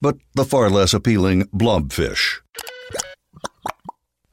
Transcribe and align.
but 0.00 0.16
the 0.34 0.44
far 0.44 0.70
less 0.70 0.94
appealing 0.94 1.44
blobfish. 1.46 2.40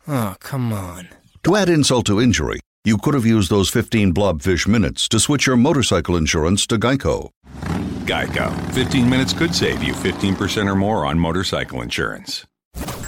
Oh, 0.08 0.36
come 0.40 0.72
on. 0.72 1.10
To 1.44 1.56
add 1.56 1.70
insult 1.70 2.06
to 2.08 2.22
injury, 2.22 2.60
you 2.84 2.98
could 2.98 3.14
have 3.16 3.26
used 3.26 3.50
those 3.50 3.70
15 3.70 4.14
blobfish 4.14 4.68
minutes 4.68 5.08
to 5.10 5.20
switch 5.20 5.48
your 5.48 5.58
motorcycle 5.58 6.16
insurance 6.16 6.68
to 6.68 6.78
Geico. 6.78 7.30
Geico. 8.06 8.54
15 8.74 9.10
minutes 9.10 9.34
could 9.34 9.56
save 9.56 9.82
you 9.84 9.94
15% 9.94 10.68
or 10.70 10.76
more 10.76 11.06
on 11.06 11.18
motorcycle 11.18 11.82
insurance. 11.82 12.46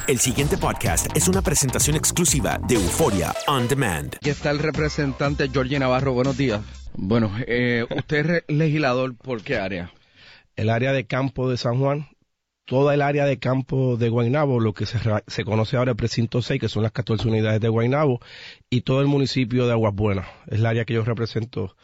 El 0.08 0.20
siguiente 0.20 0.58
podcast 0.58 1.08
es 1.16 1.28
una 1.28 1.42
presentación 1.42 1.96
exclusiva 1.98 2.58
de 2.68 2.76
Euforia 2.76 3.34
On 3.48 3.68
Demand. 3.68 4.16
Aquí 4.16 4.30
está 4.30 4.52
el 4.52 4.60
representante 4.60 5.50
Georgie 5.50 5.78
Navarro. 5.78 6.14
Buenos 6.14 6.38
días. 6.38 6.62
Bueno, 6.96 7.30
eh, 7.46 7.86
usted 7.96 8.30
es 8.30 8.44
legislador 8.48 9.16
por 9.18 9.44
qué 9.44 9.58
área? 9.58 9.92
el 10.58 10.70
área 10.72 10.92
de 10.92 11.06
campo 11.06 11.50
de 11.50 11.58
San 11.58 11.80
Juan, 11.80 12.08
toda 12.68 12.94
el 12.94 13.02
área 13.02 13.26
de 13.26 13.40
campo 13.40 13.96
de 13.98 14.10
Guaynabo, 14.10 14.60
lo 14.60 14.74
que 14.74 14.86
se, 14.86 15.00
se 15.26 15.44
conoce 15.46 15.78
ahora 15.78 15.92
el 15.92 15.98
precinto 15.98 16.42
6, 16.42 16.60
que 16.60 16.68
son 16.70 16.84
las 16.84 16.92
14 16.92 17.28
unidades 17.28 17.62
de 17.62 17.70
Guaynabo, 17.70 18.20
y 18.70 18.82
todo 18.82 19.00
el 19.02 19.08
municipio 19.08 19.66
de 19.66 19.72
Aguas 19.72 19.96
Buenas. 19.96 20.28
Es 20.48 20.60
el 20.60 20.66
área 20.66 20.84
que 20.84 20.94
yo 20.94 21.04
represento 21.06 21.76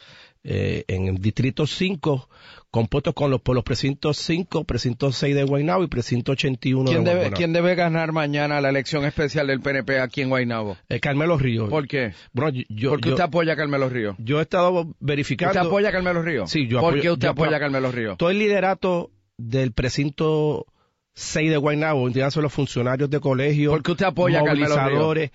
eh, 0.44 0.84
en 0.90 1.08
el 1.08 1.20
distrito 1.20 1.66
5, 1.66 2.28
compuesto 2.70 3.14
con 3.14 3.32
los, 3.32 3.40
por 3.40 3.56
los 3.56 3.64
precintos 3.64 4.18
5, 4.18 4.66
precinto 4.66 5.14
6 5.14 5.34
de 5.34 5.44
Guaynabo 5.46 5.84
y 5.84 5.88
precinto 5.88 6.34
81 6.34 6.90
¿Quién 6.92 7.06
de 7.06 7.16
debe. 7.16 7.32
¿Quién 7.32 7.54
debe 7.54 7.76
ganar 7.76 8.12
mañana 8.12 8.60
la 8.60 8.68
elección 8.68 9.06
especial 9.06 9.48
del 9.48 9.62
PNP 9.62 10.02
aquí 10.02 10.20
en 10.22 10.28
Guaynabo? 10.28 10.76
Eh, 10.90 11.00
Carmelo 11.00 11.38
Ríos. 11.38 11.70
¿Por 11.70 11.88
qué? 11.88 12.12
Bueno, 12.34 12.52
yo- 12.68 12.90
¿Por 12.90 13.00
qué 13.00 13.08
yo- 13.08 13.16
usted 13.16 13.24
apoya 13.24 13.54
a 13.54 13.56
Carmelo 13.56 13.88
Ríos? 13.88 14.18
yo 14.20 14.40
he 14.40 14.42
estado 14.42 14.94
verificando... 15.00 15.54
¿Usted 15.58 15.66
apoya 15.70 15.88
a 15.88 15.92
Carmelo 15.94 16.22
Ríos? 16.22 16.50
Sí, 16.52 16.68
yo 16.68 16.82
¿Por 16.82 16.90
apoyo- 16.96 17.02
qué 17.02 17.12
usted 17.12 17.28
yo 17.28 17.32
apoya 17.32 17.56
a 17.56 17.60
Carmelo 17.62 17.90
Ríos? 17.90 18.18
todo 18.18 18.30
el 18.30 18.40
liderato 18.40 19.12
del 19.38 19.72
precinto 19.72 20.66
6 21.16 21.50
de 21.52 21.58
Guaynabo, 21.58 22.08
entiéndase 22.08 22.42
los 22.42 22.52
funcionarios 22.54 23.10
de 23.10 23.20
colegio, 23.20 23.72
¿Por 23.72 23.84
qué 23.84 23.92
usted 23.92 24.06
apoya 24.06 24.40
a 24.40 24.44
Carmelo 24.44 24.76
movilizadores, 24.76 25.32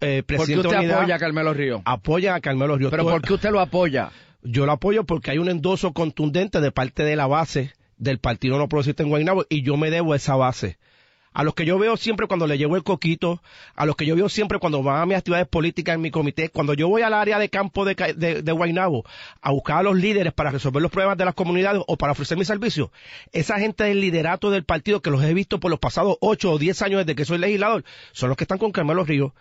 eh, 0.00 0.22
¿Por 0.26 0.46
qué 0.46 0.56
usted 0.56 0.76
unidad, 0.78 0.98
apoya 1.00 1.14
a 1.14 1.18
Carmelo 1.18 1.54
Ríos? 1.54 1.82
apoyan 1.84 2.34
a 2.36 2.40
Carmelo 2.40 2.76
Ríos. 2.76 2.90
¿Pero 2.90 3.02
Todo- 3.04 3.12
por 3.12 3.22
qué 3.22 3.32
usted 3.34 3.50
lo 3.50 3.60
apoya? 3.60 4.10
Yo 4.42 4.64
lo 4.66 4.72
apoyo 4.72 5.04
porque 5.04 5.32
hay 5.32 5.38
un 5.38 5.48
endoso 5.48 5.92
contundente 5.92 6.60
de 6.60 6.70
parte 6.70 7.02
de 7.02 7.16
la 7.16 7.26
base 7.26 7.72
del 7.98 8.18
Partido 8.18 8.58
No 8.58 8.68
Progresista 8.68 9.02
en 9.02 9.08
Guaynabo 9.08 9.44
y 9.48 9.62
yo 9.62 9.76
me 9.76 9.90
debo 9.90 10.12
a 10.12 10.16
esa 10.16 10.36
base. 10.36 10.78
A 11.38 11.44
los 11.44 11.52
que 11.52 11.66
yo 11.66 11.78
veo 11.78 11.98
siempre 11.98 12.26
cuando 12.28 12.46
le 12.46 12.56
llevo 12.56 12.76
el 12.76 12.82
coquito, 12.82 13.42
a 13.74 13.84
los 13.84 13.94
que 13.94 14.06
yo 14.06 14.16
veo 14.16 14.30
siempre 14.30 14.58
cuando 14.58 14.82
van 14.82 15.02
a 15.02 15.04
mis 15.04 15.18
actividades 15.18 15.46
políticas 15.46 15.94
en 15.94 16.00
mi 16.00 16.10
comité, 16.10 16.48
cuando 16.48 16.72
yo 16.72 16.88
voy 16.88 17.02
al 17.02 17.12
área 17.12 17.38
de 17.38 17.50
campo 17.50 17.84
de, 17.84 17.94
de, 18.16 18.40
de 18.40 18.52
Guaynabo 18.52 19.04
a 19.42 19.52
buscar 19.52 19.76
a 19.76 19.82
los 19.82 19.96
líderes 19.96 20.32
para 20.32 20.50
resolver 20.50 20.80
los 20.80 20.90
problemas 20.90 21.18
de 21.18 21.26
las 21.26 21.34
comunidades 21.34 21.82
o 21.86 21.98
para 21.98 22.12
ofrecer 22.12 22.38
mi 22.38 22.46
servicio, 22.46 22.90
esa 23.32 23.58
gente 23.58 23.84
del 23.84 24.00
liderato 24.00 24.50
del 24.50 24.64
partido 24.64 25.02
que 25.02 25.10
los 25.10 25.22
he 25.24 25.34
visto 25.34 25.60
por 25.60 25.70
los 25.70 25.78
pasados 25.78 26.16
ocho 26.22 26.52
o 26.52 26.58
diez 26.58 26.80
años 26.80 27.00
desde 27.04 27.14
que 27.14 27.26
soy 27.26 27.36
legislador, 27.36 27.84
son 28.12 28.30
los 28.30 28.38
que 28.38 28.44
están 28.44 28.56
con 28.56 28.72
Carmelo 28.72 29.04
Ríos. 29.04 29.32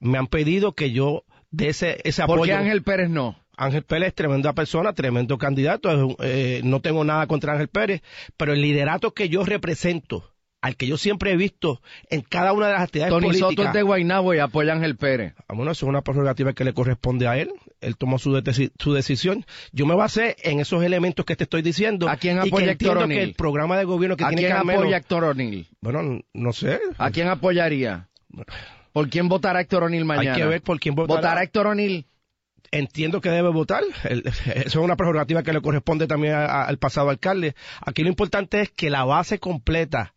Me 0.00 0.16
han 0.16 0.28
pedido 0.28 0.72
que 0.72 0.90
yo 0.90 1.24
dé 1.50 1.68
ese, 1.68 2.00
ese 2.04 2.22
apoyo. 2.22 2.38
¿Por 2.38 2.46
qué 2.46 2.54
Ángel 2.54 2.82
Pérez 2.82 3.10
no? 3.10 3.36
Ángel 3.58 3.82
Pérez 3.82 4.08
es 4.08 4.14
tremenda 4.14 4.54
persona, 4.54 4.94
tremendo 4.94 5.36
candidato. 5.36 6.16
eh, 6.22 6.62
no 6.64 6.80
tengo 6.80 7.04
nada 7.04 7.26
contra 7.26 7.52
Ángel 7.52 7.68
Pérez, 7.68 8.00
pero 8.38 8.54
el 8.54 8.62
liderato 8.62 9.12
que 9.12 9.28
yo 9.28 9.44
represento, 9.44 10.31
al 10.62 10.76
que 10.76 10.86
yo 10.86 10.96
siempre 10.96 11.32
he 11.32 11.36
visto 11.36 11.82
en 12.08 12.22
cada 12.22 12.52
una 12.52 12.68
de 12.68 12.72
las 12.72 12.82
actividades 12.82 13.10
Tony 13.12 13.26
políticas. 13.26 13.50
Soto 13.50 13.62
es 13.64 13.72
de 13.74 13.82
Guaynabo 13.82 14.32
y 14.32 14.38
apoya 14.38 14.72
a 14.72 14.76
Ángel 14.76 14.96
Pérez. 14.96 15.34
Bueno, 15.48 15.72
eso 15.72 15.84
es 15.84 15.88
una 15.90 16.00
prerrogativa 16.02 16.52
que 16.54 16.64
le 16.64 16.72
corresponde 16.72 17.26
a 17.28 17.36
él. 17.36 17.50
Él 17.80 17.96
tomó 17.96 18.18
su, 18.18 18.30
deci- 18.32 18.70
su 18.78 18.92
decisión. 18.94 19.44
Yo 19.72 19.86
me 19.86 19.94
basé 19.96 20.36
en 20.44 20.60
esos 20.60 20.82
elementos 20.84 21.26
que 21.26 21.34
te 21.36 21.44
estoy 21.44 21.62
diciendo. 21.62 22.08
¿A 22.08 22.16
quién 22.16 22.38
y 22.38 22.42
que 22.42 22.48
apoya 22.48 22.70
entiendo 22.72 22.92
Héctor 22.92 22.98
que 22.98 23.04
O'Neill? 23.04 23.28
el 23.30 23.34
programa 23.34 23.76
de 23.76 23.84
gobierno 23.84 24.16
que 24.16 24.24
¿A 24.24 24.28
tiene 24.28 24.42
quién 24.42 24.52
Carmelo... 24.54 24.78
apoya 24.80 24.96
Héctor 24.96 25.24
O'Neill? 25.24 25.66
Bueno, 25.80 26.20
no 26.32 26.52
sé. 26.52 26.80
¿A 26.96 27.10
quién 27.10 27.26
apoyaría? 27.28 28.08
¿Por 28.92 29.08
quién 29.08 29.28
votará 29.28 29.60
Héctor 29.60 29.84
O'Neill 29.84 30.04
mañana? 30.04 30.34
Hay 30.36 30.40
que 30.42 30.46
ver 30.46 30.62
por 30.62 30.78
quién 30.78 30.94
votará. 30.94 31.16
¿Votará 31.20 31.42
Héctor 31.42 31.66
O'Neill? 31.66 32.06
entiendo 32.70 33.20
que 33.20 33.28
debe 33.28 33.50
votar. 33.50 33.82
El- 34.04 34.22
eso 34.54 34.54
es 34.54 34.76
una 34.76 34.96
prerrogativa 34.96 35.42
que 35.42 35.52
le 35.52 35.60
corresponde 35.60 36.06
también 36.06 36.34
a- 36.34 36.46
a- 36.46 36.64
al 36.66 36.78
pasado 36.78 37.10
alcalde. 37.10 37.54
Aquí 37.84 38.02
lo 38.02 38.08
importante 38.08 38.60
es 38.62 38.70
que 38.70 38.88
la 38.88 39.04
base 39.04 39.38
completa, 39.38 40.14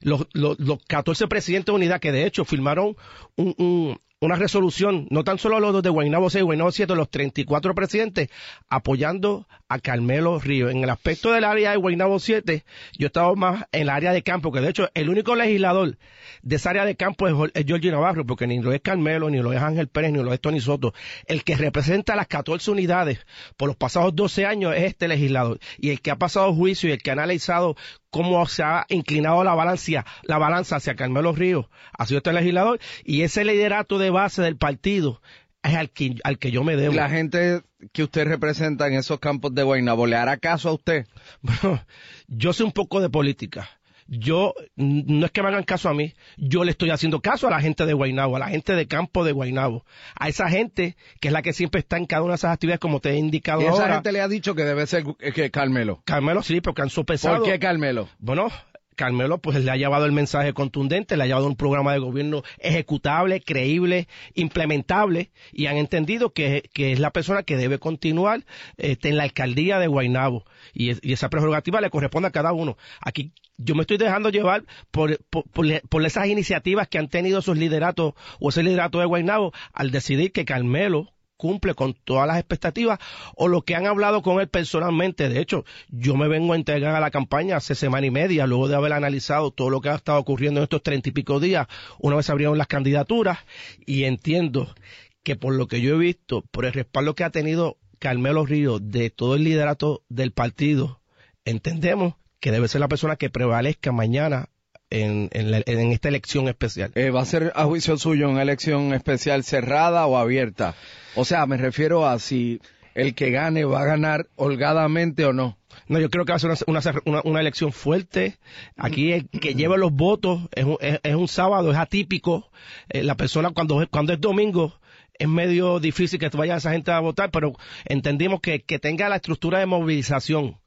los, 0.00 0.26
los, 0.32 0.58
los 0.58 0.78
14 0.86 1.26
presidentes 1.28 1.66
de 1.72 1.76
unidad 1.76 2.00
que 2.00 2.12
de 2.12 2.26
hecho 2.26 2.44
firmaron 2.44 2.96
un- 3.36 3.54
un- 3.58 4.00
una 4.18 4.36
resolución, 4.36 5.06
no 5.10 5.24
tan 5.24 5.38
solo 5.38 5.60
los 5.60 5.82
de 5.82 5.90
Guaynabo 5.90 6.30
6, 6.30 6.42
Guaynabo 6.42 6.72
7, 6.72 6.94
los 6.94 7.10
34 7.10 7.74
presidentes, 7.74 8.30
apoyando 8.68 9.46
a 9.68 9.78
Carmelo 9.78 10.38
Río. 10.38 10.70
En 10.70 10.82
el 10.82 10.90
aspecto 10.90 11.32
del 11.32 11.44
área 11.44 11.70
de 11.72 11.76
Guaynabo 11.76 12.18
7, 12.18 12.64
yo 12.98 13.06
estaba 13.08 13.34
más 13.34 13.64
en 13.72 13.82
el 13.82 13.90
área 13.90 14.12
de 14.12 14.22
campo, 14.22 14.52
que 14.52 14.60
de 14.60 14.70
hecho 14.70 14.88
el 14.94 15.08
único 15.08 15.34
legislador 15.34 15.98
de 16.42 16.56
esa 16.56 16.70
área 16.70 16.84
de 16.84 16.96
campo 16.96 17.28
es, 17.28 17.52
es 17.54 17.66
Navarro, 17.66 18.26
porque 18.26 18.46
ni 18.46 18.60
lo 18.60 18.72
es 18.72 18.80
Carmelo, 18.80 19.30
ni 19.30 19.38
lo 19.38 19.52
es 19.52 19.60
Ángel 19.60 19.88
Pérez, 19.88 20.12
ni 20.12 20.22
lo 20.22 20.32
es 20.32 20.40
Tony 20.40 20.60
Soto. 20.60 20.94
El 21.26 21.44
que 21.44 21.56
representa 21.56 22.16
las 22.16 22.26
14 22.26 22.70
unidades 22.70 23.26
por 23.56 23.68
los 23.68 23.76
pasados 23.76 24.14
12 24.14 24.46
años 24.46 24.74
es 24.76 24.84
este 24.84 25.08
legislador. 25.08 25.58
Y 25.78 25.90
el 25.90 26.00
que 26.00 26.10
ha 26.10 26.16
pasado 26.16 26.54
juicio 26.54 26.88
y 26.88 26.92
el 26.92 27.02
que 27.02 27.10
ha 27.10 27.14
analizado 27.14 27.76
cómo 28.10 28.46
se 28.46 28.62
ha 28.62 28.86
inclinado 28.88 29.44
la 29.44 29.54
balanza, 29.54 30.04
la 30.22 30.38
balanza 30.38 30.76
hacia 30.76 30.94
Carmelo 30.94 31.32
Ríos 31.32 31.66
ha 31.92 32.06
sido 32.06 32.18
este 32.18 32.32
legislador. 32.32 32.78
Y 33.04 33.22
ese 33.22 33.44
liderato 33.44 33.98
de 33.98 34.10
base 34.10 34.42
del 34.42 34.56
partido 34.56 35.20
es 35.66 35.74
al 35.76 35.90
que, 35.90 36.16
al 36.24 36.38
que 36.38 36.50
yo 36.50 36.64
me 36.64 36.76
debo. 36.76 36.94
La 36.94 37.08
gente 37.08 37.62
que 37.92 38.02
usted 38.02 38.26
representa 38.26 38.86
en 38.86 38.94
esos 38.94 39.18
campos 39.20 39.54
de 39.54 39.62
Guaynabo, 39.62 40.06
¿le 40.06 40.16
hará 40.16 40.36
caso 40.38 40.68
a 40.68 40.72
usted? 40.72 41.06
Bueno, 41.42 41.82
yo 42.28 42.52
sé 42.52 42.64
un 42.64 42.72
poco 42.72 43.00
de 43.00 43.08
política. 43.10 43.68
yo, 44.08 44.54
no 44.76 45.26
es 45.26 45.32
que 45.32 45.42
me 45.42 45.48
hagan 45.48 45.64
caso 45.64 45.88
a 45.88 45.94
mí, 45.94 46.14
yo 46.36 46.62
le 46.64 46.70
estoy 46.70 46.90
haciendo 46.90 47.20
caso 47.20 47.48
a 47.48 47.50
la 47.50 47.60
gente 47.60 47.86
de 47.86 47.92
Guaynabo, 47.92 48.36
a 48.36 48.38
la 48.38 48.48
gente 48.48 48.74
de 48.74 48.86
campo 48.86 49.24
de 49.24 49.32
Guaynabo, 49.32 49.84
a 50.18 50.28
esa 50.28 50.48
gente 50.48 50.96
que 51.20 51.28
es 51.28 51.32
la 51.32 51.42
que 51.42 51.52
siempre 51.52 51.80
está 51.80 51.96
en 51.96 52.06
cada 52.06 52.22
una 52.22 52.32
de 52.32 52.36
esas 52.36 52.52
actividades 52.52 52.78
como 52.80 53.00
te 53.00 53.10
he 53.10 53.16
indicado 53.16 53.62
y 53.62 53.64
esa 53.64 53.72
ahora. 53.72 53.94
gente 53.94 54.12
le 54.12 54.20
ha 54.20 54.28
dicho 54.28 54.54
que 54.54 54.64
debe 54.64 54.86
ser 54.86 55.04
eh, 55.18 55.32
que 55.32 55.50
Carmelo. 55.50 56.02
Carmelo 56.04 56.42
sí, 56.42 56.60
porque 56.60 56.82
han 56.82 56.90
sopesado. 56.90 57.38
¿Por 57.38 57.46
qué 57.50 57.58
Carmelo? 57.58 58.08
Bueno, 58.18 58.48
Carmelo 58.96 59.38
pues 59.38 59.62
le 59.62 59.70
ha 59.70 59.76
llevado 59.76 60.06
el 60.06 60.12
mensaje 60.12 60.52
contundente, 60.52 61.16
le 61.16 61.22
ha 61.22 61.26
llevado 61.26 61.46
un 61.46 61.54
programa 61.56 61.92
de 61.92 61.98
gobierno 62.00 62.42
ejecutable, 62.58 63.40
creíble, 63.40 64.08
implementable 64.34 65.30
y 65.52 65.66
han 65.66 65.76
entendido 65.76 66.30
que, 66.32 66.68
que 66.72 66.92
es 66.92 66.98
la 66.98 67.10
persona 67.10 67.42
que 67.42 67.56
debe 67.56 67.78
continuar 67.78 68.44
este, 68.78 69.08
en 69.10 69.16
la 69.16 69.22
alcaldía 69.24 69.78
de 69.78 69.86
Guaynabo 69.86 70.44
y, 70.72 70.90
es- 70.90 71.00
y 71.02 71.12
esa 71.12 71.28
prerrogativa 71.30 71.80
le 71.80 71.90
corresponde 71.90 72.28
a 72.28 72.32
cada 72.32 72.52
uno. 72.52 72.76
Aquí 73.00 73.32
yo 73.58 73.74
me 73.74 73.82
estoy 73.82 73.96
dejando 73.98 74.30
llevar 74.30 74.64
por, 74.90 75.18
por, 75.30 75.44
por 75.50 75.66
por 75.88 76.04
esas 76.04 76.26
iniciativas 76.28 76.88
que 76.88 76.98
han 76.98 77.08
tenido 77.08 77.38
esos 77.40 77.56
lideratos 77.56 78.14
o 78.40 78.48
ese 78.50 78.62
liderato 78.62 78.98
de 78.98 79.06
Guaynabo 79.06 79.52
al 79.72 79.90
decidir 79.90 80.32
que 80.32 80.44
Carmelo 80.44 81.12
cumple 81.36 81.74
con 81.74 81.94
todas 81.94 82.26
las 82.26 82.38
expectativas 82.38 82.98
o 83.34 83.48
lo 83.48 83.62
que 83.62 83.74
han 83.74 83.86
hablado 83.86 84.22
con 84.22 84.40
él 84.40 84.48
personalmente. 84.48 85.28
De 85.28 85.40
hecho, 85.40 85.64
yo 85.88 86.16
me 86.16 86.28
vengo 86.28 86.52
a 86.52 86.56
entregar 86.56 86.94
a 86.94 87.00
la 87.00 87.10
campaña 87.10 87.56
hace 87.56 87.74
semana 87.74 88.06
y 88.06 88.10
media, 88.10 88.46
luego 88.46 88.68
de 88.68 88.76
haber 88.76 88.92
analizado 88.92 89.50
todo 89.50 89.70
lo 89.70 89.80
que 89.80 89.90
ha 89.90 89.94
estado 89.94 90.18
ocurriendo 90.18 90.60
en 90.60 90.64
estos 90.64 90.82
treinta 90.82 91.08
y 91.08 91.12
pico 91.12 91.40
días, 91.40 91.66
una 91.98 92.16
vez 92.16 92.30
abrieron 92.30 92.58
las 92.58 92.66
candidaturas, 92.66 93.38
y 93.84 94.04
entiendo 94.04 94.74
que 95.22 95.36
por 95.36 95.54
lo 95.54 95.66
que 95.66 95.80
yo 95.80 95.94
he 95.94 95.98
visto, 95.98 96.42
por 96.50 96.64
el 96.64 96.72
respaldo 96.72 97.14
que 97.14 97.24
ha 97.24 97.30
tenido 97.30 97.78
Carmelo 97.98 98.46
Ríos 98.46 98.80
de 98.82 99.10
todo 99.10 99.34
el 99.34 99.44
liderato 99.44 100.02
del 100.08 100.32
partido, 100.32 101.00
entendemos 101.44 102.14
que 102.40 102.52
debe 102.52 102.68
ser 102.68 102.80
la 102.80 102.88
persona 102.88 103.16
que 103.16 103.30
prevalezca 103.30 103.92
mañana 103.92 104.50
en, 104.90 105.28
en 105.32 105.50
la- 105.50 105.62
en 105.66 105.92
esta 105.92 106.08
elección 106.08 106.48
especial. 106.48 106.92
Eh, 106.94 107.10
¿Va 107.10 107.22
a 107.22 107.24
ser 107.24 107.52
a 107.56 107.64
juicio 107.64 107.96
suyo 107.98 108.28
una 108.30 108.42
elección 108.42 108.94
especial 108.94 109.44
cerrada 109.44 110.06
o 110.06 110.16
abierta? 110.16 110.74
O 111.14 111.24
sea, 111.24 111.46
me 111.46 111.56
refiero 111.56 112.06
a 112.06 112.18
si 112.18 112.60
el 112.94 113.14
que 113.14 113.30
gane 113.30 113.64
va 113.64 113.80
a 113.82 113.84
ganar 113.84 114.26
holgadamente 114.36 115.24
o 115.24 115.32
no. 115.32 115.58
No, 115.88 115.98
yo 115.98 116.08
creo 116.08 116.24
que 116.24 116.32
va 116.32 116.36
a 116.36 116.38
ser 116.38 116.50
una, 116.66 116.80
una- 116.80 117.00
una- 117.04 117.20
una 117.24 117.40
elección 117.40 117.72
fuerte. 117.72 118.36
Aquí 118.76 119.12
el 119.12 119.28
que 119.28 119.54
lleve 119.54 119.76
los 119.76 119.92
votos 119.92 120.48
es 120.54 120.64
un, 120.64 120.76
es, 120.80 121.00
es 121.02 121.14
un 121.14 121.28
sábado, 121.28 121.70
es 121.70 121.76
atípico. 121.76 122.50
Eh, 122.88 123.02
la 123.02 123.16
persona 123.16 123.50
cuando, 123.50 123.86
cuando 123.90 124.12
es 124.14 124.20
domingo 124.20 124.78
es 125.18 125.28
medio 125.28 125.80
difícil 125.80 126.18
que 126.18 126.28
vaya 126.30 126.56
esa 126.56 126.72
gente 126.72 126.90
a 126.90 127.00
votar, 127.00 127.30
pero 127.30 127.52
entendimos 127.86 128.40
que, 128.40 128.62
que 128.62 128.78
tenga 128.78 129.08
la 129.08 129.16
estructura 129.16 129.58
de 129.58 129.66
movilización 129.66 130.58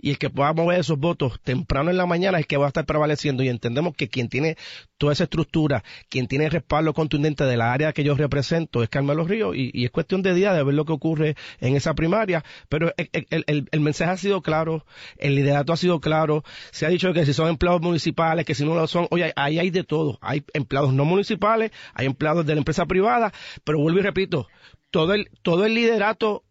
y 0.00 0.10
el 0.10 0.18
que 0.18 0.30
pueda 0.30 0.52
mover 0.52 0.80
esos 0.80 0.98
votos 0.98 1.40
temprano 1.42 1.90
en 1.90 1.96
la 1.96 2.06
mañana 2.06 2.38
es 2.38 2.42
el 2.42 2.46
que 2.46 2.56
va 2.56 2.66
a 2.66 2.68
estar 2.68 2.86
prevaleciendo. 2.86 3.42
Y 3.42 3.48
entendemos 3.48 3.94
que 3.94 4.08
quien 4.08 4.28
tiene 4.28 4.56
toda 4.98 5.12
esa 5.12 5.24
estructura, 5.24 5.82
quien 6.08 6.26
tiene 6.28 6.44
el 6.46 6.50
respaldo 6.50 6.92
contundente 6.94 7.44
de 7.44 7.56
la 7.56 7.72
área 7.72 7.92
que 7.92 8.04
yo 8.04 8.14
represento 8.14 8.82
es 8.82 8.88
Carmelo 8.88 9.24
Ríos 9.24 9.56
y, 9.56 9.70
y 9.74 9.84
es 9.84 9.90
cuestión 9.90 10.22
de 10.22 10.34
día 10.34 10.52
de 10.52 10.62
ver 10.62 10.74
lo 10.74 10.84
que 10.84 10.92
ocurre 10.92 11.34
en 11.60 11.74
esa 11.76 11.94
primaria, 11.94 12.44
pero 12.68 12.92
el, 12.96 13.66
el- 13.70 13.80
mensaje 13.80 14.12
ha 14.12 14.16
sido 14.16 14.42
claro, 14.42 14.86
el 15.18 15.34
liderato 15.34 15.72
ha 15.72 15.76
sido 15.76 16.00
claro, 16.00 16.44
se 16.70 16.86
ha 16.86 16.88
dicho 16.88 17.12
que 17.12 17.26
si 17.26 17.32
son 17.32 17.48
empleados 17.48 17.80
municipales, 17.82 18.44
que 18.44 18.54
si 18.54 18.64
no 18.64 18.74
lo 18.74 18.86
son, 18.86 19.08
oye, 19.10 19.32
ahí 19.34 19.58
hay 19.58 19.70
de 19.70 19.82
todo, 19.84 20.18
hay 20.22 20.44
empleados 20.54 20.94
no 20.94 21.04
municipales, 21.04 21.72
hay 21.94 22.06
empleados 22.06 22.46
de 22.46 22.54
la 22.54 22.58
empresa 22.60 22.86
privada, 22.86 23.32
pero 23.64 23.78
vuelvo 23.80 23.98
y 23.98 24.02
repito, 24.02 24.46
todo 24.90 25.14
el, 25.14 25.28
todo 25.42 25.66
el 25.66 25.74
liderato 25.74 26.44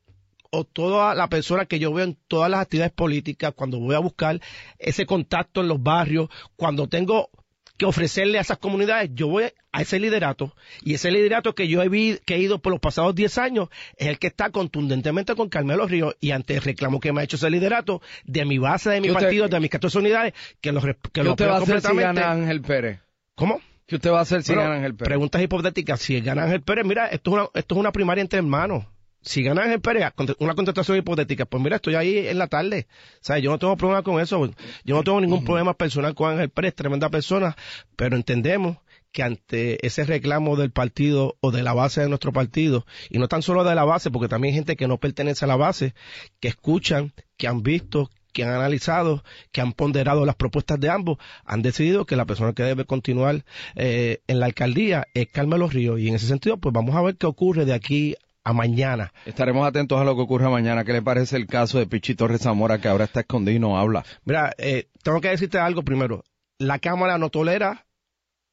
o 0.51 0.63
toda 0.65 1.15
la 1.15 1.27
persona 1.29 1.65
que 1.65 1.79
yo 1.79 1.93
veo 1.93 2.05
en 2.05 2.17
todas 2.27 2.51
las 2.51 2.61
actividades 2.61 2.93
políticas, 2.93 3.53
cuando 3.55 3.79
voy 3.79 3.95
a 3.95 3.99
buscar 3.99 4.39
ese 4.79 5.05
contacto 5.05 5.61
en 5.61 5.67
los 5.69 5.81
barrios, 5.81 6.29
cuando 6.55 6.87
tengo 6.87 7.29
que 7.77 7.85
ofrecerle 7.85 8.37
a 8.37 8.41
esas 8.41 8.59
comunidades, 8.59 9.09
yo 9.15 9.27
voy 9.27 9.45
a 9.71 9.81
ese 9.81 9.99
liderato 9.99 10.53
y 10.83 10.93
ese 10.93 11.09
liderato 11.09 11.55
que 11.55 11.67
yo 11.67 11.81
he, 11.81 11.89
vi- 11.89 12.19
que 12.25 12.35
he 12.35 12.39
ido 12.39 12.59
por 12.59 12.71
los 12.71 12.79
pasados 12.79 13.15
10 13.15 13.37
años 13.39 13.69
es 13.95 14.07
el 14.07 14.19
que 14.19 14.27
está 14.27 14.51
contundentemente 14.51 15.33
con 15.35 15.49
Carmelo 15.49 15.87
Ríos 15.87 16.15
y 16.19 16.29
ante 16.31 16.55
el 16.57 16.61
reclamo 16.61 16.99
que 16.99 17.11
me 17.11 17.21
ha 17.21 17.23
hecho 17.23 17.37
ese 17.37 17.49
liderato 17.49 18.01
de 18.25 18.45
mi 18.45 18.59
base, 18.59 18.91
de 18.91 19.01
mi 19.01 19.07
¿Qué 19.07 19.11
usted- 19.13 19.25
partido, 19.25 19.47
de 19.47 19.59
mis 19.61 19.69
14 19.71 19.97
unidades, 19.97 20.33
que 20.59 20.71
los, 20.73 20.83
que 20.85 20.95
¿Qué 21.13 21.23
lo 21.23 21.31
usted 21.31 21.47
va 21.47 21.55
a 21.55 21.57
hacer 21.61 21.81
si 21.81 21.95
gana 21.95 22.31
Ángel 22.31 22.61
Pérez? 22.61 22.99
¿Cómo? 23.35 23.59
¿Qué 23.87 23.95
usted 23.95 24.11
va 24.11 24.19
a 24.19 24.21
hacer 24.23 24.43
si 24.43 24.51
Bueno, 24.51 24.63
gana 24.63 24.75
Ángel 24.75 24.93
Pérez? 24.95 25.07
Preguntas 25.07 25.41
hipotéticas. 25.41 25.99
Si 26.01 26.19
gana 26.21 26.43
Ángel 26.43 26.61
Pérez, 26.61 26.85
mira, 26.85 27.07
esto 27.07 27.31
es 27.31 27.33
una, 27.35 27.49
esto 27.55 27.75
es 27.75 27.79
una 27.79 27.91
primaria 27.91 28.21
entre 28.21 28.37
hermanos. 28.39 28.85
Si 29.21 29.43
gana 29.43 29.63
Ángel 29.63 29.81
Pérez, 29.81 30.11
una 30.39 30.55
contestación 30.55 30.97
hipotética, 30.97 31.45
pues 31.45 31.61
mira, 31.61 31.75
estoy 31.75 31.95
ahí 31.95 32.27
en 32.27 32.39
la 32.39 32.47
tarde. 32.47 32.87
O 33.15 33.19
sea, 33.21 33.37
yo 33.37 33.51
no 33.51 33.59
tengo 33.59 33.77
problema 33.77 34.01
con 34.01 34.19
eso. 34.19 34.49
Yo 34.83 34.95
no 34.95 35.03
tengo 35.03 35.21
ningún 35.21 35.45
problema 35.45 35.75
personal 35.75 36.15
con 36.15 36.31
Ángel 36.31 36.49
Pérez, 36.49 36.73
tremenda 36.73 37.09
persona, 37.09 37.55
pero 37.95 38.15
entendemos 38.15 38.77
que 39.11 39.23
ante 39.23 39.85
ese 39.85 40.05
reclamo 40.05 40.55
del 40.55 40.71
partido 40.71 41.35
o 41.41 41.51
de 41.51 41.63
la 41.63 41.73
base 41.73 42.01
de 42.01 42.09
nuestro 42.09 42.31
partido, 42.31 42.85
y 43.09 43.19
no 43.19 43.27
tan 43.27 43.41
solo 43.41 43.63
de 43.63 43.75
la 43.75 43.83
base, 43.83 44.09
porque 44.09 44.29
también 44.29 44.53
hay 44.53 44.59
gente 44.59 44.75
que 44.75 44.87
no 44.87 44.99
pertenece 44.99 45.45
a 45.45 45.47
la 45.47 45.57
base, 45.57 45.93
que 46.39 46.47
escuchan, 46.47 47.13
que 47.37 47.47
han 47.47 47.61
visto, 47.61 48.09
que 48.31 48.43
han 48.43 48.51
analizado, 48.51 49.23
que 49.51 49.61
han 49.61 49.73
ponderado 49.73 50.25
las 50.25 50.35
propuestas 50.35 50.79
de 50.79 50.89
ambos, 50.89 51.17
han 51.45 51.61
decidido 51.61 52.05
que 52.05 52.15
la 52.15 52.25
persona 52.25 52.53
que 52.53 52.63
debe 52.63 52.85
continuar 52.85 53.43
eh, 53.75 54.21
en 54.27 54.39
la 54.39 54.45
alcaldía 54.45 55.07
es 55.13 55.27
Carmelo 55.27 55.67
Ríos. 55.67 55.99
Y 55.99 56.07
en 56.07 56.15
ese 56.15 56.27
sentido, 56.27 56.57
pues 56.57 56.73
vamos 56.73 56.95
a 56.95 57.01
ver 57.01 57.17
qué 57.17 57.27
ocurre 57.27 57.65
de 57.65 57.73
aquí 57.73 58.15
a 58.43 58.53
mañana. 58.53 59.13
Estaremos 59.25 59.67
atentos 59.67 59.99
a 59.99 60.03
lo 60.03 60.15
que 60.15 60.21
ocurra 60.21 60.49
mañana. 60.49 60.83
¿Qué 60.83 60.93
le 60.93 61.01
parece 61.01 61.37
el 61.37 61.47
caso 61.47 61.77
de 61.79 61.85
Pichito 61.87 62.27
Rezamora 62.27 62.79
que 62.81 62.87
ahora 62.87 63.05
está 63.05 63.21
escondido 63.21 63.55
y 63.55 63.59
no 63.59 63.77
habla? 63.77 64.03
Mira, 64.25 64.53
eh, 64.57 64.87
tengo 65.03 65.21
que 65.21 65.29
decirte 65.29 65.59
algo 65.59 65.83
primero. 65.83 66.23
La 66.57 66.79
Cámara 66.79 67.17
no 67.17 67.29
tolera 67.29 67.85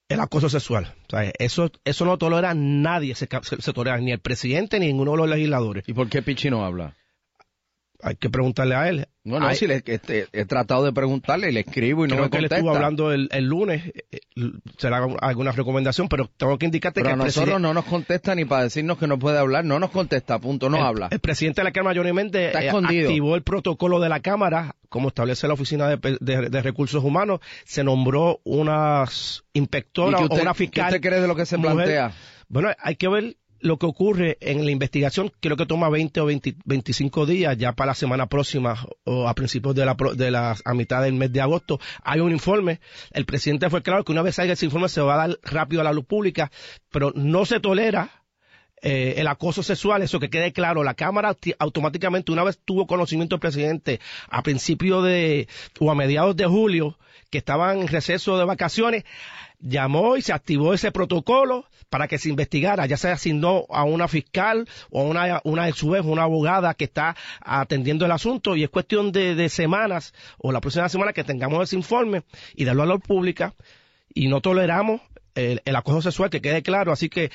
el 0.09 0.21
acoso 0.21 0.49
sexual. 0.49 0.95
O 1.07 1.11
sea, 1.11 1.31
eso, 1.39 1.71
eso 1.85 2.05
no 2.05 2.17
tolera 2.19 2.55
nadie, 2.55 3.15
se- 3.15 3.29
se 3.43 3.73
tolera 3.73 3.99
ni 3.99 4.13
el 4.13 4.21
presidente 4.21 4.79
ni 4.81 4.87
ninguno 4.87 5.13
de 5.13 5.17
los 5.19 5.29
legisladores. 5.29 5.85
¿Y 5.87 5.93
por 5.93 6.09
qué 6.09 6.23
Pichi 6.23 6.49
no 6.51 6.65
habla? 6.65 6.95
Hay 8.03 8.17
que 8.17 8.31
preguntarle 8.31 8.75
a 8.77 8.89
él. 8.89 9.09
No, 9.29 9.39
no, 9.41 9.47
Hay- 9.47 9.57
si 9.57 9.67
le, 9.67 9.83
este, 9.85 10.27
he 10.33 10.45
tratado 10.47 10.85
de 10.85 10.93
preguntarle 10.93 11.51
y 11.51 11.53
le 11.53 11.61
escribo 11.61 12.05
y 12.05 12.09
no 12.09 12.15
Creo 12.15 12.25
me 12.25 12.31
que 12.31 12.37
él 12.39 12.43
contesta. 12.45 12.57
estuvo 12.57 12.75
hablando 12.75 13.13
el, 13.13 13.29
el 13.31 13.45
lunes, 13.45 13.87
eh, 13.87 14.05
eh, 14.11 14.21
será 14.79 15.07
alguna 15.21 15.53
recomendación, 15.53 16.09
pero 16.09 16.31
tengo 16.37 16.57
que 16.59 16.67
indicarte 16.67 17.01
Pero 17.01 17.09
que 17.09 17.11
a 17.11 17.13
el 17.15 17.19
nosotros 17.19 17.61
no 17.61 17.75
nos 17.75 17.85
contesta 17.85 18.35
ni 18.35 18.45
para 18.45 18.65
decirnos 18.65 18.99
que 18.99 19.07
no 19.07 19.19
puede 19.19 19.39
hablar. 19.39 19.65
No 19.65 19.79
nos 19.79 19.91
contesta, 19.91 20.39
punto, 20.39 20.69
no 20.71 20.79
el, 20.79 20.83
habla. 20.83 21.09
el 21.11 21.21
presidente 21.21 21.61
de 21.61 21.65
la 21.65 21.73
Cámara, 21.73 21.95
Está 22.47 22.63
eh, 22.65 22.71
activó 22.71 23.35
el 23.37 23.43
protocolo 23.43 24.01
de 24.01 24.09
la 24.09 24.21
Cámara, 24.21 24.75
como 24.89 25.09
establece 25.09 25.47
la 25.47 25.55
Oficina 25.55 25.87
de, 25.89 26.17
de- 26.21 26.49
de 26.49 26.63
Recursos 26.63 27.05
Humanos, 27.05 27.41
se 27.65 27.85
nombró 27.85 28.41
una 28.45 29.05
¿Y 29.53 29.59
inspectora 29.61 30.19
qué 30.19 30.25
o 30.25 30.29
una 30.43 30.53
qué 30.53 30.59
fiscal. 30.59 30.87
usted 30.87 31.01
cree 31.03 31.21
de 31.21 31.29
lo 31.29 31.37
que 31.37 31.45
se 31.47 31.57
mujer. 31.59 31.75
plantea? 31.75 32.13
Bueno, 32.49 32.71
hay 32.79 32.97
que 32.97 33.09
ver 33.09 33.37
lo 33.61 33.79
que 33.79 33.87
ocurre 33.87 34.39
en 34.41 34.65
la 34.65 34.71
investigación, 34.71 35.33
creo 35.41 35.57
que 35.57 35.67
toma 35.67 35.89
20 35.89 36.21
o 36.21 36.27
20 36.27 36.57
25 36.65 37.27
días, 37.27 37.57
ya 37.57 37.73
para 37.73 37.89
la 37.89 37.95
semana 37.95 38.29
próxima 38.29 38.77
o 39.05 39.29
a 39.29 39.35
principios 39.35 39.75
de 39.75 39.85
la, 39.85 39.97
de 40.15 40.31
la 40.31 40.57
a 40.65 40.75
mitad 40.75 41.03
del 41.03 41.15
mes 41.15 41.33
de 41.33 41.41
agosto, 41.41 41.81
hay 42.03 42.21
un 42.21 42.33
informe. 42.33 42.81
El 43.11 43.25
presidente 43.25 43.71
fue 43.71 43.83
claro 43.83 44.05
que 44.05 44.13
una 44.13 44.23
vez 44.23 44.37
salga 44.37 44.53
ese 44.53 44.67
informe 44.67 44.89
se 44.89 45.01
va 45.01 45.15
a 45.15 45.29
dar 45.29 45.39
rápido 45.43 45.81
a 45.81 45.85
la 45.85 45.93
luz 45.93 46.07
pública, 46.07 46.51
pero 46.91 47.13
no 47.15 47.45
se 47.45 47.61
tolera 47.61 48.19
eh, 48.83 49.15
el 49.17 49.27
acoso 49.27 49.63
sexual, 49.63 50.03
eso 50.03 50.21
que 50.21 50.31
quede 50.31 50.53
claro, 50.53 50.85
la 50.85 50.95
Cámara 50.95 51.37
automáticamente, 51.59 52.33
una 52.33 52.45
vez 52.45 52.59
tuvo 52.65 52.87
conocimiento 52.87 53.37
el 53.37 53.41
presidente 53.41 54.01
a 54.29 54.43
principios 54.43 55.05
de, 55.05 55.49
o 55.81 55.91
a 55.91 55.95
mediados 55.95 56.37
de 56.37 56.47
julio, 56.47 56.97
que 57.31 57.39
estaban 57.39 57.81
en 57.81 57.89
receso 57.89 58.39
de 58.39 58.45
vacaciones, 58.45 59.05
llamó 59.61 60.17
y 60.17 60.23
se 60.23 60.33
activó 60.33 60.73
ese 60.73 60.93
protocolo 60.93 61.67
para 61.91 62.07
que 62.07 62.19
se 62.19 62.29
investigara, 62.29 62.87
ya 62.87 62.97
se 62.97 63.11
asignó 63.11 63.65
a 63.71 63.85
una 63.85 64.09
fiscal 64.09 64.69
o 64.91 65.01
a 65.01 65.05
una, 65.05 65.41
una 65.45 65.73
su 65.73 65.91
vez, 65.91 66.05
una 66.05 66.25
abogada 66.25 66.75
que 66.75 66.85
está 66.85 67.17
atendiendo 67.41 68.05
el 68.05 68.13
asunto 68.13 68.57
y 68.57 68.63
es 68.63 68.71
cuestión 68.71 69.11
de, 69.11 69.35
de 69.35 69.49
semanas 69.49 70.15
o 70.39 70.53
la 70.53 70.61
próxima 70.61 70.89
semana 70.89 71.13
que 71.13 71.25
tengamos 71.25 71.63
ese 71.63 71.77
informe 71.77 72.23
y 72.55 72.65
darlo 72.65 72.83
a 72.83 72.87
la 72.87 72.99
pública 72.99 73.55
y 74.15 74.29
no 74.29 74.41
toleramos 74.41 75.01
el, 75.35 75.63
el 75.65 75.77
acoso 75.77 76.03
sexual, 76.03 76.31
que 76.31 76.41
quede 76.41 76.63
claro. 76.63 76.93
Así 76.93 77.09
que 77.09 77.31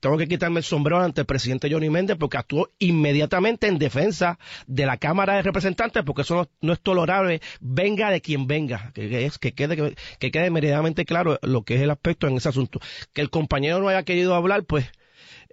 tengo 0.00 0.16
que 0.18 0.28
quitarme 0.28 0.60
el 0.60 0.64
sombrero 0.64 1.00
ante 1.00 1.22
el 1.22 1.26
presidente 1.26 1.70
Johnny 1.70 1.90
Méndez 1.90 2.16
porque 2.18 2.36
actuó 2.36 2.70
inmediatamente 2.78 3.66
en 3.66 3.78
defensa 3.78 4.38
de 4.66 4.86
la 4.86 4.96
Cámara 4.96 5.34
de 5.34 5.42
Representantes 5.42 6.02
porque 6.04 6.22
eso 6.22 6.48
no, 6.60 6.72
es 6.72 6.80
tolerable, 6.80 7.40
venga 7.60 8.10
de 8.10 8.20
quien 8.20 8.46
venga. 8.46 8.92
Que, 8.94 9.24
es, 9.24 9.38
que, 9.38 9.52
quede, 9.52 9.76
que, 9.76 9.94
que 10.18 10.30
quede 10.30 10.50
meridianamente 10.50 11.04
claro 11.04 11.38
lo 11.42 11.62
que 11.62 11.76
es 11.76 11.82
el 11.82 11.90
aspecto 11.90 12.26
en 12.26 12.36
ese 12.36 12.48
asunto. 12.48 12.80
Que 13.12 13.20
el 13.20 13.30
compañero 13.30 13.78
no 13.80 13.88
haya 13.88 14.02
querido 14.02 14.34
hablar, 14.34 14.64
pues 14.64 14.86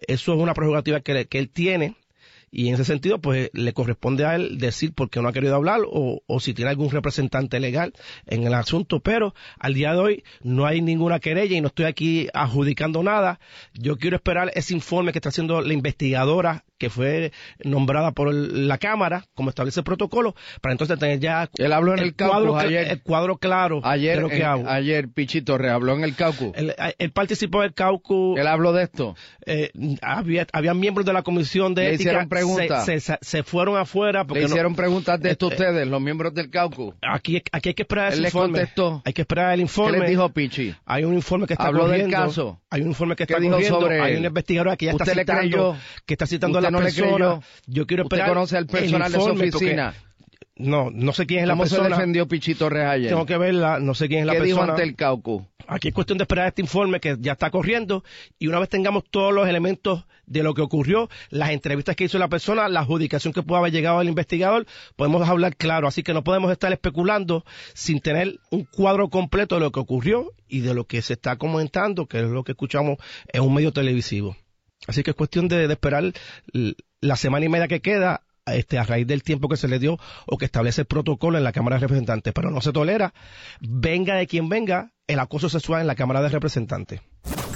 eso 0.08 0.34
es 0.34 0.40
una 0.40 0.54
prerrogativa 0.54 1.02
que, 1.02 1.28
que 1.28 1.40
él 1.40 1.50
tiene 1.50 1.96
y 2.52 2.68
en 2.68 2.74
ese 2.76 2.84
sentido 2.86 3.20
pues 3.20 3.50
le 3.54 3.74
corresponde 3.74 4.26
a 4.26 4.36
él 4.36 4.58
decir 4.58 4.94
por 4.94 5.10
qué 5.10 5.22
no 5.22 5.30
ha 5.30 5.34
querido 5.34 5.56
hablar 5.56 5.80
o, 5.88 6.22
o 6.28 6.40
si 6.42 6.54
tiene 6.54 6.70
algún 6.72 6.92
representante 6.92 7.60
legal 7.60 7.94
en 8.28 8.44
el 8.46 8.54
asunto, 8.54 9.00
pero 9.00 9.34
al 9.58 9.74
día 9.74 9.94
de 9.94 10.00
hoy 10.00 10.24
no 10.44 10.66
hay 10.66 10.82
ninguna 10.82 11.20
querella 11.20 11.56
y 11.56 11.62
no 11.62 11.68
estoy 11.68 11.86
aquí 11.86 12.28
adjudicando 12.34 13.04
nada. 13.04 13.40
Yo 13.74 13.98
quiero 13.98 14.18
esperar 14.18 14.52
ese 14.54 14.74
informe 14.74 15.12
que 15.14 15.20
está 15.20 15.30
haciendo 15.30 15.62
la 15.62 15.74
investigadora 15.74 16.66
que 16.78 16.90
fue 16.90 17.32
nombrada 17.64 18.12
por 18.12 18.30
el- 18.30 18.68
la 18.68 18.80
Cámara, 18.80 19.26
como 19.36 19.50
establece 19.50 19.80
el 19.82 19.84
protocolo, 19.84 20.34
para 20.62 20.74
entonces 20.74 20.98
tener 20.98 21.20
ya 21.20 21.48
Él 21.58 21.74
habló 21.74 21.94
en 21.94 22.00
el, 22.00 22.16
cuadro, 22.16 22.56
cl- 22.56 22.66
ayer. 22.66 22.88
el 22.90 23.02
cuadro 23.04 23.38
claro 23.38 23.82
Ayer, 23.84 24.16
de 24.16 24.22
lo 24.24 24.30
que 24.30 24.38
en- 24.38 24.46
hago. 24.46 24.68
ayer 24.68 25.08
Pichito 25.10 25.60
Re 25.60 25.70
habló 25.70 25.94
en 25.94 26.04
el 26.04 26.16
caucus. 26.16 26.52
Él, 26.56 26.74
él 26.98 27.12
participó 27.12 27.62
del 27.62 27.76
caucus. 27.76 28.40
Él 28.40 28.48
habló 28.48 28.74
de 28.74 28.84
esto. 28.84 29.16
Eh, 29.46 29.70
había, 30.02 30.48
había 30.54 30.74
miembros 30.74 31.06
de 31.06 31.14
la 31.14 31.22
comisión 31.22 31.76
de 31.76 31.84
Le 31.84 31.94
ética. 31.96 32.12
Preguntas. 32.46 32.86
Se, 32.86 33.00
se- 33.00 33.18
se 33.22 33.44
fueron 33.44 33.78
afuera 33.78 34.26
porque 34.26 34.42
Le 34.42 34.48
no- 34.48 34.54
hicieron 34.54 34.76
preguntas 34.76 35.20
de 35.20 35.32
esto 35.32 35.48
a 35.48 35.50
Eh, 35.50 35.54
ustedes, 35.54 35.88
los 35.88 36.02
miembros 36.02 36.34
del 36.34 36.50
caucus. 36.50 36.94
Aquí, 37.02 37.42
aquí 37.52 37.70
hay 37.70 37.74
que 37.76 37.82
esperar 37.84 38.08
Él 38.08 38.14
ese 38.14 38.22
les 38.22 38.34
informe. 38.34 38.60
contestó. 38.60 39.02
Hay 39.06 39.14
que 39.14 39.22
esperar 39.22 39.54
el 39.54 39.62
informe. 39.62 39.94
¿Qué 39.94 40.00
les 40.00 40.10
dijo 40.10 40.30
Pichi? 40.30 40.76
Hay 40.86 41.04
un 41.04 41.14
informe 41.16 41.48
que 41.48 41.54
está 41.54 41.68
Habló 41.68 41.88
del 41.88 42.02
corriendo. 42.02 42.18
caso. 42.28 42.62
Hay 42.70 42.82
un 42.82 42.88
informe 42.88 43.16
que 43.16 43.26
¿Qué 43.26 43.34
está 43.34 43.42
dijo 43.42 43.62
sobre 43.62 44.02
hay 44.02 44.14
él? 44.14 44.20
una 44.20 44.28
investigadora 44.28 44.78
que 44.78 44.86
ya 44.86 44.92
está 44.92 45.04
¿Usted 45.04 45.20
citando, 45.20 45.78
que 46.06 46.14
está 46.14 46.26
citando 46.28 46.58
a 46.58 46.62
¿Usted 46.62 46.72
la 46.74 46.78
no 46.80 46.84
persona. 46.84 47.40
Yo 47.68 47.88
quiero 47.88 48.04
¿Usted 48.04 48.18
esperar 48.18 48.30
conoce 48.34 48.58
al 48.58 48.68
personal 48.68 49.12
de 49.12 49.18
su 49.20 49.26
oficina? 49.30 49.94
No, 50.58 50.92
no 50.92 51.14
sé 51.14 51.26
quién 51.26 51.42
es 51.42 51.48
la 51.48 51.54
¿Cómo 51.54 51.66
se 51.66 51.76
persona. 51.78 51.96
defendió 51.96 52.28
Pichito 52.28 52.70
Re 52.70 52.86
ayer? 52.86 53.10
Tengo 53.10 53.26
que 53.26 53.38
verla, 53.38 53.80
no 53.80 53.96
sé 53.96 54.08
quién 54.08 54.20
es 54.22 54.26
la 54.26 54.34
¿Qué 54.34 54.40
persona. 54.40 54.62
dijo 54.62 54.72
ante 54.72 54.84
el 54.84 54.96
caucus? 54.96 55.44
Aquí 55.66 55.88
es 55.88 55.94
cuestión 55.94 56.18
de 56.18 56.24
esperar 56.24 56.48
este 56.50 56.62
informe 56.62 57.00
que 57.00 57.16
ya 57.20 57.32
está 57.32 57.50
corriendo 57.50 58.04
y 58.38 58.48
una 58.48 58.60
vez 58.60 58.68
tengamos 58.68 59.06
todos 59.10 59.34
los 59.34 59.48
elementos 59.48 60.06
de 60.26 60.44
lo 60.44 60.54
que 60.54 60.62
ocurrió, 60.62 61.10
las 61.30 61.52
entrevistas 61.52 61.96
que 61.96 62.04
hizo 62.04 62.18
la 62.20 62.28
persona, 62.28 62.68
la 62.68 62.82
adjudicación 62.82 63.34
que 63.34 63.42
pudo 63.44 63.58
haber 63.58 63.72
llegado 63.72 64.00
al 64.00 64.08
investigador, 64.10 64.66
podemos 64.98 65.28
hablar 65.28 65.56
claro. 65.56 65.88
Así 65.88 66.04
que 66.04 66.14
no 66.14 66.24
podemos 66.24 66.52
estar 66.52 66.72
especulando 66.74 67.46
sin 67.74 68.02
tener 68.02 68.38
un 68.50 68.66
cuadro 68.66 69.10
completo 69.10 69.56
de 69.56 69.62
lo 69.62 69.72
que 69.72 69.80
ocurrió 69.80 70.32
y 70.48 70.60
de 70.60 70.74
lo 70.74 70.86
que 70.86 71.02
se 71.02 71.14
está 71.14 71.38
comentando, 71.38 72.06
que 72.08 72.20
es 72.20 72.26
lo 72.26 72.44
que 72.44 72.52
escuchamos 72.52 72.98
en 73.32 73.42
un 73.42 73.54
medio 73.54 73.72
televisivo. 73.72 74.36
Así 74.88 75.02
que 75.04 75.12
es 75.12 75.16
cuestión 75.16 75.48
de, 75.48 75.68
de 75.68 75.74
esperar 75.74 76.12
la 77.00 77.16
semana 77.16 77.46
y 77.46 77.50
media 77.50 77.68
que 77.68 77.82
queda 77.82 78.22
este, 78.56 78.80
a 78.80 78.84
raíz 78.84 79.08
del 79.08 79.24
tiempo 79.24 79.50
que 79.50 79.58
se 79.58 79.68
le 79.68 79.80
dio 79.80 79.98
o 80.28 80.38
que 80.38 80.46
establece 80.46 80.82
el 80.82 80.88
protocolo 80.88 81.38
en 81.38 81.44
la 81.44 81.52
Cámara 81.52 81.78
de 81.78 81.82
Representantes. 81.82 82.34
Pero 82.34 82.52
no 82.52 82.62
se 82.62 82.72
tolera, 82.72 83.14
venga 83.60 84.16
de 84.16 84.28
quien 84.28 84.50
venga, 84.50 84.92
el 85.08 85.20
acoso 85.20 85.50
sexual 85.50 85.82
en 85.82 85.88
la 85.88 85.96
Cámara 85.96 86.22
de 86.22 86.30
Representantes. 86.30 87.02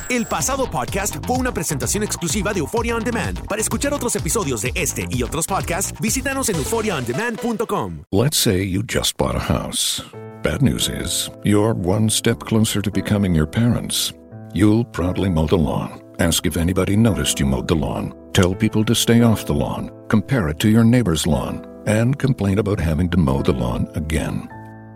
El 0.10 0.28
pasado 0.28 0.70
podcast 0.70 1.16
fue 1.26 1.38
una 1.38 1.52
presentación 1.52 2.04
exclusiva 2.04 2.54
de 2.54 2.60
Euphoria 2.60 2.96
On 2.96 3.04
Demand. 3.04 3.40
Para 3.48 3.60
escuchar 3.60 3.92
otros 3.92 4.16
episodios 4.16 4.62
de 4.62 4.72
este 4.76 5.08
y 5.10 5.24
otros 5.24 5.48
podcasts, 5.48 6.00
visítanos 6.00 6.50
en 6.50 6.58
euphoriaondemand.com. 6.58 8.04
Let's 8.12 8.38
say 8.38 8.70
you 8.70 8.84
just 8.84 9.18
bought 9.18 9.36
a 9.36 9.40
house. 9.40 10.04
Bad 10.44 10.62
news 10.62 10.90
is, 10.90 11.32
you're 11.44 11.74
one 11.74 12.08
step 12.08 12.38
closer 12.44 12.84
to 12.84 12.92
becoming 12.92 13.34
your 13.34 13.48
parents. 13.48 14.14
You'll 14.54 14.86
proudly 14.86 15.30
mow 15.30 15.48
the 15.48 15.58
lawn. 15.58 16.04
Ask 16.20 16.46
if 16.46 16.56
anybody 16.56 16.96
noticed 16.96 17.40
you 17.40 17.48
mowed 17.48 17.68
the 17.68 17.76
lawn. 17.76 18.14
Tell 18.36 18.54
people 18.54 18.84
to 18.84 18.94
stay 18.94 19.22
off 19.22 19.46
the 19.46 19.54
lawn. 19.54 19.90
Compare 20.10 20.50
it 20.50 20.60
to 20.60 20.68
your 20.68 20.84
neighbor's 20.84 21.26
lawn. 21.26 21.66
And 21.86 22.20
complain 22.20 22.60
about 22.60 22.82
having 22.82 23.10
to 23.12 23.18
mow 23.18 23.42
the 23.42 23.54
lawn 23.54 23.88
again. 23.96 24.50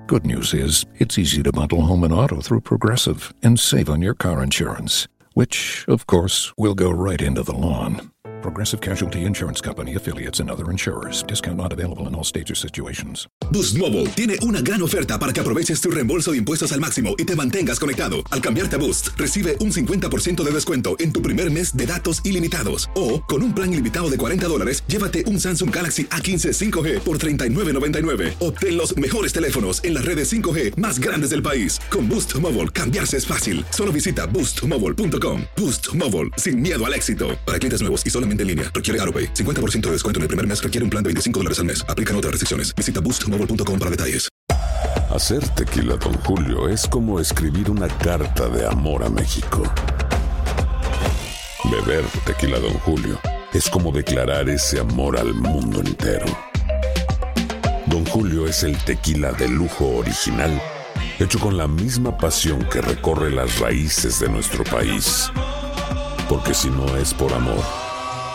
Good 0.08 0.25
news 0.25 0.53
is, 0.53 0.86
it's 0.96 1.17
easy 1.17 1.41
to 1.43 1.53
bundle 1.53 1.84
home 1.84 2.03
and 2.03 2.12
auto 2.12 2.41
through 2.41 2.60
Progressive 2.60 3.34
and 3.41 3.58
save 3.58 3.89
on 3.89 4.01
your 4.01 4.13
car 4.13 4.43
insurance, 4.43 5.08
which, 5.36 5.86
of 5.88 6.05
course, 6.05 6.51
will 6.58 6.75
go 6.75 6.91
right 6.91 7.22
into 7.22 7.41
the 7.41 7.55
lawn. 7.55 8.12
Progressive 8.41 8.79
Casualty 8.79 9.25
Insurance 9.25 9.62
Company 9.62 9.96
affiliates 9.96 10.39
and 10.39 10.50
other 10.50 10.72
insurers. 10.72 11.24
Discount 11.27 11.58
not 11.58 11.74
available 11.74 12.08
in 12.08 12.15
all 12.15 12.24
states 12.24 12.51
or 12.51 12.55
situations. 12.55 13.27
Boost 13.51 13.77
Mobile 13.77 14.05
tiene 14.15 14.36
una 14.43 14.62
gran 14.62 14.81
oferta 14.84 15.17
para 15.17 15.34
que 15.34 15.41
aproveches 15.41 15.81
tu 15.81 15.89
reembolso 15.89 16.31
de 16.31 16.38
impuestos 16.38 16.72
al 16.72 16.79
máximo 16.79 17.15
y 17.17 17.25
te 17.25 17.36
mantengas 17.36 17.79
conectado. 17.79 18.17
Al 18.29 18.41
cambiarte 18.41 18.75
a 18.75 18.79
Boost, 18.79 19.10
recibe 19.17 19.58
un 19.60 19.72
50% 19.72 20.43
de 20.43 20.51
descuento 20.51 20.96
en 21.00 21.12
tu 21.12 21.22
primer 21.22 21.51
mes 21.51 21.75
de 21.75 21.86
datos 21.88 22.22
ilimitados. 22.24 22.89
O, 22.96 23.22
con 23.25 23.41
un 23.41 23.55
plan 23.55 23.74
ilimitado 23.74 24.10
de 24.10 24.17
40 24.17 24.48
dólares, 24.48 24.84
llévate 24.88 25.25
un 25.25 25.39
Samsung 25.39 25.75
Galaxy 25.75 26.05
A15 26.05 26.72
5G 26.72 27.00
por 27.00 27.17
$39.99. 27.17 28.36
Obtén 28.39 28.77
los 28.77 28.96
mejores 28.98 29.34
teléfonos 29.34 29.84
en 29.84 29.96
las 29.96 30.05
redes 30.05 30.31
5G 30.31 30.75
más 30.77 31.00
grandes 31.00 31.31
del 31.31 31.41
país. 31.41 31.79
Con 31.89 32.08
Boost 32.08 32.36
Mobile, 32.36 32.69
cambiarse 32.69 33.17
es 33.17 33.25
fácil. 33.25 33.65
Solo 33.72 33.91
visita 33.91 34.27
boostmobile.com. 34.27 35.41
Boost 35.58 35.96
Mobile, 35.96 36.29
sin 36.38 36.62
miedo 36.62 36.86
al 36.86 36.93
éxito. 36.93 37.29
Para 37.46 37.58
clientes 37.58 37.81
nuevos 37.81 38.05
y 38.05 38.12
solamente 38.29 38.43
en 38.43 38.48
línea, 38.48 38.71
requiere 38.74 39.01
AroPay. 39.01 39.33
50% 39.33 39.79
de 39.88 39.91
descuento 39.91 40.19
en 40.19 40.24
el 40.24 40.27
primer 40.27 40.45
mes 40.45 40.62
requiere 40.62 40.83
un 40.83 40.89
plan 40.89 41.03
de 41.03 41.07
25 41.07 41.39
dólares 41.39 41.59
al 41.59 41.65
mes. 41.65 41.83
Aplican 41.88 42.15
otras 42.15 42.31
restricciones. 42.31 42.75
Visita 42.75 43.01
boostmobile.com 43.01 43.79
para 43.79 43.91
detalles. 43.91 44.29
Hacer 45.09 45.48
tequila, 45.50 45.95
Don 45.95 46.13
Julio, 46.24 46.69
es 46.69 46.88
como 46.88 47.19
escribir 47.19 47.71
una 47.71 47.88
carta 47.88 48.48
de 48.48 48.67
amor 48.67 49.03
a 49.03 49.09
México. 49.09 49.63
Beber 51.63 52.05
tequila, 52.25 52.59
Don 52.59 52.74
Julio, 52.86 53.19
es 53.53 53.69
como 53.69 53.91
declarar 53.91 54.48
ese 54.50 54.79
amor 54.79 55.17
al 55.17 55.33
mundo 55.33 55.79
entero. 55.79 56.25
Don 57.88 58.05
Julio 58.05 58.45
es 58.45 58.63
el 58.63 58.77
tequila 58.77 59.31
de 59.31 59.48
lujo 59.48 59.98
original, 59.98 60.62
hecho 61.19 61.39
con 61.39 61.57
la 61.57 61.67
misma 61.67 62.15
pasión 62.15 62.63
que 62.71 62.81
recorre 62.81 63.31
las 63.31 63.59
raíces 63.59 64.19
de 64.19 64.29
nuestro 64.29 64.63
país. 64.63 65.31
Porque 66.29 66.53
si 66.53 66.69
no 66.69 66.95
es 66.98 67.15
por 67.15 67.33
amor, 67.33 67.88